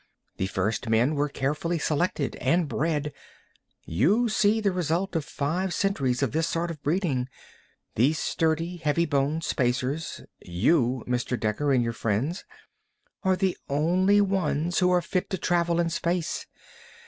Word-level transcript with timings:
The 0.37 0.47
first 0.47 0.89
men 0.89 1.13
were 1.13 1.29
carefully 1.29 1.77
selected 1.77 2.35
and 2.37 2.67
bred. 2.67 3.13
You 3.85 4.29
see 4.29 4.59
the 4.59 4.71
result 4.71 5.15
of 5.15 5.23
five 5.23 5.75
centuries 5.75 6.23
of 6.23 6.31
this 6.31 6.47
sort 6.47 6.71
of 6.71 6.81
breeding. 6.81 7.29
The 7.93 8.13
sturdy, 8.13 8.77
heavy 8.77 9.05
boned 9.05 9.43
Spacers 9.43 10.21
you, 10.39 11.03
Mr. 11.07 11.37
Dekker, 11.39 11.71
and 11.71 11.83
your 11.83 11.93
friends 11.93 12.45
are 13.21 13.35
the 13.35 13.55
only 13.69 14.21
ones 14.21 14.79
who 14.79 14.89
are 14.89 15.03
fit 15.03 15.29
to 15.29 15.37
travel 15.37 15.79
in 15.79 15.91
space. 15.91 16.47